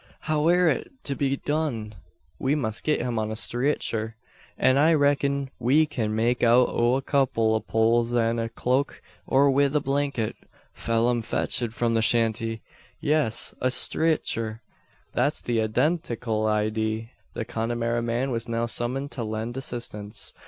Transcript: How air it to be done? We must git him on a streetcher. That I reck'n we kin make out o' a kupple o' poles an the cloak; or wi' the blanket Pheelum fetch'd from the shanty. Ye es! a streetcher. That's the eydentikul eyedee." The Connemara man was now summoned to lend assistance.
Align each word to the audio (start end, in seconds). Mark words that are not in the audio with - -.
How 0.21 0.47
air 0.47 0.67
it 0.67 0.91
to 1.03 1.15
be 1.15 1.35
done? 1.37 1.93
We 2.39 2.55
must 2.55 2.83
git 2.83 3.01
him 3.03 3.19
on 3.19 3.29
a 3.29 3.35
streetcher. 3.35 4.15
That 4.57 4.75
I 4.75 4.95
reck'n 4.95 5.51
we 5.59 5.85
kin 5.85 6.15
make 6.15 6.41
out 6.41 6.69
o' 6.69 6.95
a 6.95 7.03
kupple 7.03 7.53
o' 7.53 7.59
poles 7.59 8.15
an 8.15 8.37
the 8.37 8.49
cloak; 8.49 9.03
or 9.27 9.51
wi' 9.51 9.67
the 9.67 9.79
blanket 9.79 10.35
Pheelum 10.73 11.23
fetch'd 11.23 11.75
from 11.75 11.93
the 11.93 12.01
shanty. 12.01 12.63
Ye 12.99 13.13
es! 13.13 13.53
a 13.61 13.69
streetcher. 13.69 14.61
That's 15.13 15.39
the 15.39 15.59
eydentikul 15.59 16.47
eyedee." 16.49 17.11
The 17.35 17.45
Connemara 17.45 18.01
man 18.01 18.31
was 18.31 18.49
now 18.49 18.65
summoned 18.65 19.11
to 19.11 19.23
lend 19.23 19.55
assistance. 19.55 20.33